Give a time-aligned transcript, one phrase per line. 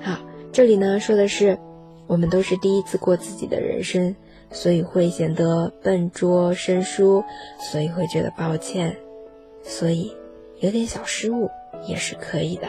[0.00, 0.18] 好，
[0.52, 1.58] 这里呢说的是，
[2.06, 4.14] 我们都是第一次过自己的人生，
[4.50, 7.24] 所以会显得笨拙生疏，
[7.58, 8.96] 所以会觉得抱歉，
[9.62, 10.16] 所以
[10.60, 11.50] 有点小失误
[11.86, 12.68] 也是可以的。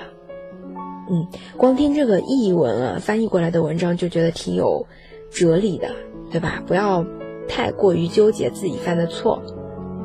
[1.11, 4.85] 嗯，光听这个译文啊，翻译过来的文章就觉得挺有
[5.31, 5.91] 哲理的，
[6.31, 6.61] 对吧？
[6.67, 7.05] 不要
[7.47, 9.41] 太过于纠结自己犯的错，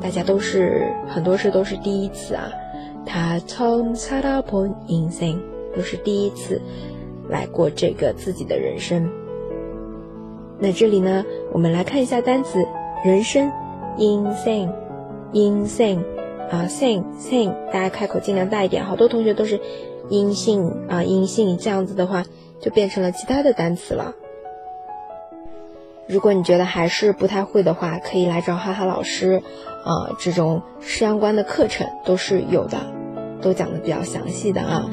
[0.01, 2.49] 大家都是很多事都是第一次啊。
[3.05, 5.37] 他从살아본인 생，
[5.75, 6.59] 都是第一次
[7.29, 9.09] 来过这个自己的人生。
[10.57, 12.65] 那这里呢，我们来看一下单词“
[13.05, 13.51] 人生”，
[13.97, 14.69] 인 생，
[15.33, 15.99] 인 생，
[16.49, 18.83] 啊，생 생， 大家开口尽量大一点。
[18.83, 19.59] 好多同学都是
[20.09, 22.25] 阴性啊，阴性这样子的话，
[22.59, 24.15] 就变成了其他的单词了。
[26.10, 29.42] 如果你觉得还是不太会的话，可以来找哈哈老师。
[29.82, 32.76] 啊，这种相关的课程都是有的，
[33.40, 34.84] 都讲的比较详细的啊，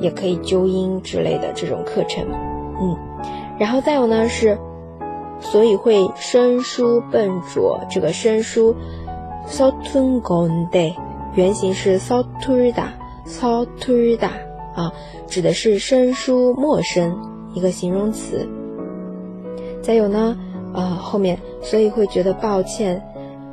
[0.00, 2.26] 也可以纠音之类的这种课程，
[2.78, 2.94] 嗯，
[3.58, 4.58] 然后再有呢是，
[5.40, 8.76] 所以会生疏笨拙，这个生疏
[9.48, 10.94] ，sotun gonde，
[11.34, 14.28] 原型是 soturda，soturda
[14.74, 14.92] 啊，
[15.26, 17.18] 指的是生疏陌生
[17.54, 18.46] 一个形容词。
[19.81, 20.37] 再有呢，
[20.73, 23.03] 呃，后面所以会觉得抱歉。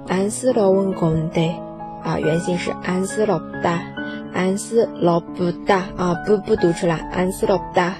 [0.06, 1.40] 安斯罗文公德
[2.02, 3.80] 啊，原型是安斯罗布达，
[4.34, 7.94] 安斯罗布达啊，不不读出来，安斯罗布达，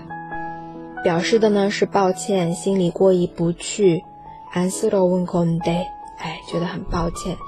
[1.03, 4.05] 表示的呢是抱歉，心里过意不去。
[4.53, 5.71] 安斯罗文公德，
[6.19, 7.39] 哎，觉得很抱歉。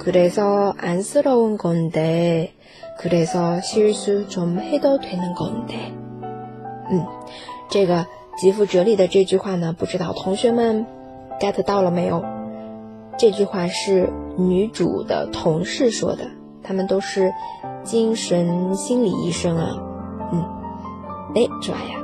[0.00, 2.52] 그래서안쓰러운건 데，
[2.98, 5.92] 그래서실수좀해도되는건 데。
[6.90, 7.04] 嗯，
[7.68, 8.06] 这个
[8.38, 10.86] 极富哲理的这句话呢，不知道同学们
[11.38, 12.24] get 到了没有？
[13.18, 14.08] 这句话是
[14.38, 16.30] 女主的同事说的，
[16.62, 17.34] 他们都是
[17.82, 19.76] 精神心理医生啊。
[20.32, 20.42] 嗯，
[21.34, 22.03] 哎，좋아 요。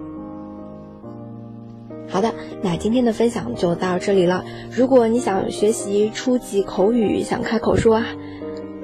[2.11, 4.43] 好的，那今天的分享就到这里了。
[4.69, 8.03] 如果你想学习初级口语，想开口说，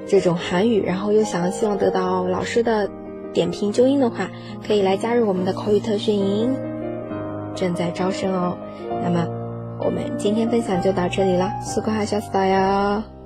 [0.06, 2.88] 这种韩语，然后又想希望得到老师的
[3.34, 4.30] 点评纠音的话，
[4.66, 6.56] 可以来加入我们的口语特训营，
[7.54, 8.56] 正在招生哦。
[9.02, 9.26] 那么，
[9.84, 13.17] 我们今天分享就到这里了，苏格哈小 style。